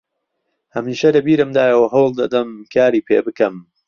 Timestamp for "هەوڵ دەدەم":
1.93-2.49